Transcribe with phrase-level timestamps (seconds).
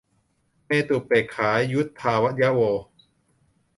[0.65, 2.59] เมตตุเปกขายุทธายะโว